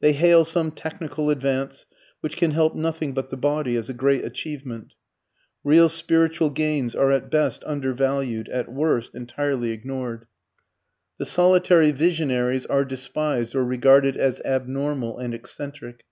They 0.00 0.12
hail 0.12 0.44
some 0.44 0.72
technical 0.72 1.30
advance, 1.30 1.86
which 2.18 2.36
can 2.36 2.50
help 2.50 2.74
nothing 2.74 3.12
but 3.14 3.30
the 3.30 3.36
body, 3.36 3.76
as 3.76 3.88
a 3.88 3.92
great 3.94 4.24
achievement. 4.24 4.94
Real 5.62 5.88
spiritual 5.88 6.50
gains 6.50 6.96
are 6.96 7.12
at 7.12 7.30
best 7.30 7.62
under 7.64 7.92
valued, 7.92 8.48
at 8.48 8.72
worst 8.72 9.14
entirely 9.14 9.70
ignored. 9.70 10.26
The 11.18 11.26
solitary 11.26 11.92
visionaries 11.92 12.66
are 12.66 12.84
despised 12.84 13.54
or 13.54 13.64
regarded 13.64 14.16
as 14.16 14.40
abnormal 14.44 15.18
and 15.18 15.32
eccentric. 15.32 16.02